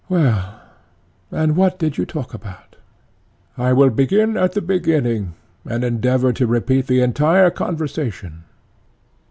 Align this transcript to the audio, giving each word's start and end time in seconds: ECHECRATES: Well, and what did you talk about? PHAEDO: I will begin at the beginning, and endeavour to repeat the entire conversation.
ECHECRATES: 0.09 0.33
Well, 0.33 0.61
and 1.43 1.55
what 1.55 1.77
did 1.77 1.95
you 1.99 2.07
talk 2.07 2.33
about? 2.33 2.75
PHAEDO: 3.55 3.63
I 3.69 3.73
will 3.73 3.89
begin 3.91 4.35
at 4.35 4.53
the 4.53 4.61
beginning, 4.63 5.33
and 5.63 5.83
endeavour 5.83 6.33
to 6.33 6.47
repeat 6.47 6.87
the 6.87 7.01
entire 7.01 7.51
conversation. 7.51 8.45